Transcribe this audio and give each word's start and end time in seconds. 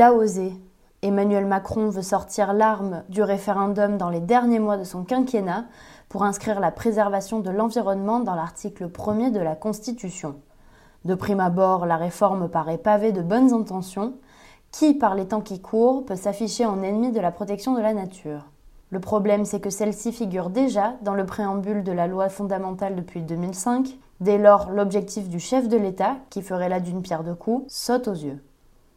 Il 0.00 0.04
a 0.04 0.14
osé. 0.14 0.54
Emmanuel 1.02 1.44
Macron 1.44 1.90
veut 1.90 2.00
sortir 2.00 2.54
l'arme 2.54 3.02
du 3.10 3.22
référendum 3.22 3.98
dans 3.98 4.08
les 4.08 4.20
derniers 4.20 4.58
mois 4.58 4.78
de 4.78 4.84
son 4.84 5.04
quinquennat 5.04 5.66
pour 6.08 6.24
inscrire 6.24 6.58
la 6.58 6.70
préservation 6.70 7.40
de 7.40 7.50
l'environnement 7.50 8.20
dans 8.20 8.34
l'article 8.34 8.88
1er 8.88 9.30
de 9.30 9.40
la 9.40 9.54
Constitution. 9.54 10.36
De 11.04 11.14
prime 11.14 11.40
abord, 11.40 11.84
la 11.84 11.98
réforme 11.98 12.48
paraît 12.48 12.78
pavée 12.78 13.12
de 13.12 13.20
bonnes 13.20 13.52
intentions. 13.52 14.14
Qui, 14.72 14.94
par 14.94 15.14
les 15.14 15.26
temps 15.26 15.42
qui 15.42 15.60
courent, 15.60 16.06
peut 16.06 16.16
s'afficher 16.16 16.64
en 16.64 16.82
ennemi 16.82 17.12
de 17.12 17.20
la 17.20 17.30
protection 17.30 17.74
de 17.74 17.82
la 17.82 17.92
nature? 17.92 18.46
Le 18.88 19.00
problème, 19.00 19.44
c'est 19.44 19.60
que 19.60 19.68
celle-ci 19.68 20.12
figure 20.12 20.48
déjà 20.48 20.94
dans 21.02 21.12
le 21.12 21.26
préambule 21.26 21.84
de 21.84 21.92
la 21.92 22.06
loi 22.06 22.30
fondamentale 22.30 22.96
depuis 22.96 23.20
2005. 23.20 23.98
Dès 24.20 24.38
lors, 24.38 24.70
l'objectif 24.70 25.28
du 25.28 25.40
chef 25.40 25.68
de 25.68 25.76
l'État, 25.76 26.16
qui 26.30 26.40
ferait 26.40 26.70
là 26.70 26.80
d'une 26.80 27.02
pierre 27.02 27.22
deux 27.22 27.34
coups, 27.34 27.66
saute 27.68 28.08
aux 28.08 28.14
yeux. 28.14 28.42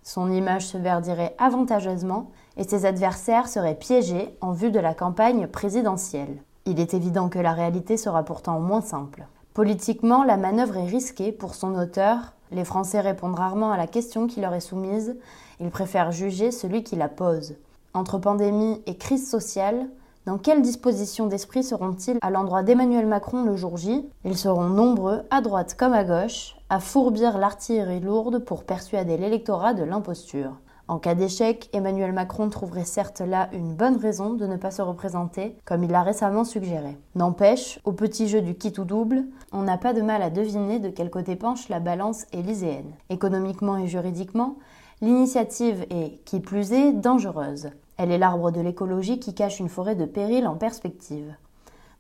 Son 0.04 0.32
image 0.32 0.68
se 0.68 0.78
verdirait 0.78 1.36
avantageusement 1.38 2.30
et 2.58 2.64
ses 2.64 2.86
adversaires 2.86 3.48
seraient 3.48 3.76
piégés 3.76 4.36
en 4.42 4.52
vue 4.52 4.72
de 4.72 4.80
la 4.80 4.94
campagne 4.94 5.48
présidentielle. 5.48 6.42
Il 6.66 6.80
est 6.80 6.94
évident 6.94 7.30
que 7.30 7.40
la 7.40 7.54
réalité 7.54 7.98
sera 7.98 8.24
pourtant 8.24 8.60
moins 8.60 8.82
simple. 8.82 9.26
Politiquement, 9.54 10.24
la 10.24 10.38
manœuvre 10.38 10.78
est 10.78 10.88
risquée 10.88 11.32
pour 11.32 11.56
son 11.56 11.76
auteur. 11.76 12.34
Les 12.52 12.66
Français 12.66 13.00
répondent 13.00 13.36
rarement 13.36 13.72
à 13.72 13.78
la 13.78 13.88
question 13.88 14.28
qui 14.28 14.42
leur 14.42 14.54
est 14.54 14.60
soumise. 14.60 15.16
Ils 15.60 15.70
préfèrent 15.70 16.12
juger 16.12 16.52
celui 16.52 16.84
qui 16.84 16.96
la 16.96 17.10
pose. 17.10 17.56
Entre 17.94 18.18
pandémie 18.18 18.82
et 18.86 18.98
crise 18.98 19.30
sociale, 19.30 19.88
dans 20.26 20.38
quelle 20.38 20.62
disposition 20.62 21.28
d'esprit 21.28 21.64
seront-ils 21.64 22.18
à 22.22 22.30
l'endroit 22.30 22.64
d'Emmanuel 22.64 23.06
Macron 23.06 23.44
le 23.44 23.58
jour 23.58 23.76
J? 23.76 24.08
Ils 24.24 24.38
seront 24.38 24.70
nombreux, 24.70 25.24
à 25.30 25.42
droite 25.42 25.76
comme 25.78 25.92
à 25.92 26.06
gauche, 26.06 26.56
à 26.70 26.80
fourbir 26.80 27.38
l'artillerie 27.38 28.00
lourde 28.00 28.40
pour 28.40 28.64
persuader 28.64 29.18
l'électorat 29.18 29.74
de 29.74 29.84
l'imposture. 29.84 30.54
En 30.88 30.98
cas 30.98 31.16
d'échec, 31.16 31.70
Emmanuel 31.74 32.14
Macron 32.14 32.50
trouverait 32.50 32.86
certes 32.86 33.20
là 33.20 33.50
une 33.52 33.74
bonne 33.74 33.98
raison 33.98 34.34
de 34.34 34.48
ne 34.48 34.56
pas 34.56 34.72
se 34.72 34.82
représenter, 34.82 35.58
comme 35.66 35.84
il 35.84 35.92
l'a 35.92 36.04
récemment 36.04 36.46
suggéré. 36.46 36.98
N'empêche, 37.16 37.80
au 37.84 37.92
petit 37.92 38.30
jeu 38.30 38.42
du 38.42 38.56
kit 38.56 38.74
ou 38.78 38.86
double, 38.86 39.26
on 39.52 39.64
n'a 39.64 39.78
pas 39.78 39.92
de 39.92 40.02
mal 40.02 40.22
à 40.22 40.30
deviner 40.30 40.80
de 40.80 40.90
quel 40.90 41.10
côté 41.10 41.36
penche 41.36 41.68
la 41.68 41.82
balance 41.82 42.26
élyséenne. 42.32 42.94
Économiquement 43.10 43.78
et 43.78 43.88
juridiquement, 43.88 44.56
l'initiative 45.02 45.86
est, 45.90 46.24
qui 46.24 46.40
plus 46.40 46.72
est, 46.72 46.94
dangereuse. 46.94 47.72
Elle 48.04 48.12
est 48.12 48.18
l'arbre 48.18 48.52
de 48.52 48.60
l'écologie 48.60 49.18
qui 49.18 49.34
cache 49.34 49.62
une 49.62 49.70
forêt 49.70 49.96
de 49.96 50.04
péril 50.04 50.46
en 50.46 50.56
perspective. 50.56 51.38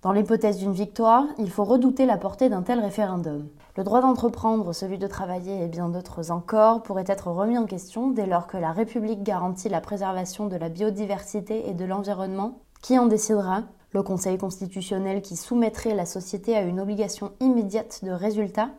Dans 0.02 0.12
l'hypothèse 0.12 0.58
d'une 0.58 0.74
victoire, 0.74 1.24
il 1.38 1.50
faut 1.50 1.64
redouter 1.64 2.06
la 2.06 2.18
portée 2.18 2.50
d'un 2.50 2.62
tel 2.62 2.82
référendum. 2.82 3.48
Le 3.78 3.86
droit 3.86 4.02
d'entreprendre, 4.02 4.74
celui 4.74 4.98
de 4.98 5.08
travailler 5.08 5.64
et 5.64 5.70
bien 5.70 5.88
d'autres 5.88 6.30
encore 6.30 6.84
pourraient 6.84 7.06
être 7.08 7.30
remis 7.30 7.58
en 7.58 7.66
question 7.66 8.10
dès 8.10 8.26
lors 8.26 8.48
que 8.48 8.58
la 8.58 8.74
République 8.74 9.24
garantit 9.24 9.70
la 9.70 9.80
préservation 9.80 10.48
de 10.48 10.58
la 10.58 10.68
biodiversité 10.68 11.70
et 11.70 11.74
de 11.74 11.86
l'environnement. 11.86 12.60
Qui 12.82 13.00
en 13.00 13.06
décidera? 13.06 13.62
Le 13.92 14.04
Conseil 14.04 14.38
constitutionnel 14.38 15.22
qui 15.22 15.38
soumettrait 15.38 15.96
la 15.96 16.06
société 16.06 16.54
à 16.58 16.64
une 16.64 16.82
obligation 16.82 17.32
immédiate 17.40 18.04
de 18.04 18.12
résultat? 18.12 18.72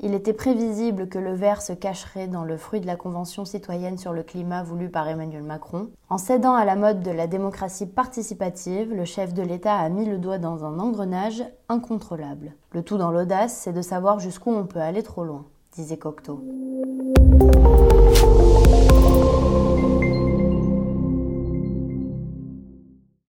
Il 0.00 0.14
était 0.14 0.32
prévisible 0.32 1.08
que 1.08 1.18
le 1.18 1.34
verre 1.34 1.60
se 1.60 1.72
cacherait 1.72 2.28
dans 2.28 2.44
le 2.44 2.56
fruit 2.56 2.80
de 2.80 2.86
la 2.86 2.96
Convention 2.96 3.44
citoyenne 3.44 3.98
sur 3.98 4.12
le 4.12 4.22
climat 4.22 4.62
voulue 4.62 4.90
par 4.90 5.08
Emmanuel 5.08 5.42
Macron. 5.42 5.90
En 6.08 6.18
cédant 6.18 6.54
à 6.54 6.64
la 6.64 6.76
mode 6.76 7.02
de 7.02 7.10
la 7.10 7.26
démocratie 7.26 7.86
participative, 7.86 8.94
le 8.94 9.04
chef 9.04 9.34
de 9.34 9.42
l'État 9.42 9.74
a 9.74 9.88
mis 9.88 10.04
le 10.04 10.18
doigt 10.18 10.38
dans 10.38 10.64
un 10.64 10.78
engrenage 10.78 11.42
incontrôlable. 11.68 12.52
Le 12.72 12.82
tout 12.82 12.96
dans 12.96 13.10
l'audace, 13.10 13.56
c'est 13.56 13.72
de 13.72 13.82
savoir 13.82 14.20
jusqu'où 14.20 14.50
on 14.50 14.66
peut 14.66 14.80
aller 14.80 15.02
trop 15.02 15.24
loin, 15.24 15.46
disait 15.72 15.96
Cocteau. 15.98 16.44